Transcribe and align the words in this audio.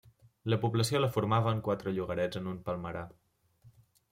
La 0.53 0.57
població 0.61 1.01
la 1.03 1.09
formaven 1.17 1.61
quatre 1.67 1.93
llogarets 1.99 2.41
en 2.41 2.51
un 2.53 2.59
palmerar. 2.71 3.05